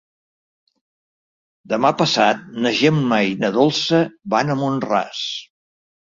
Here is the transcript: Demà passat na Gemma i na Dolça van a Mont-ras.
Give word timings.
Demà 1.73 1.91
passat 1.99 2.41
na 2.65 2.73
Gemma 2.81 3.21
i 3.33 3.37
na 3.43 3.53
Dolça 3.59 4.01
van 4.37 4.53
a 4.57 4.59
Mont-ras. 4.65 5.23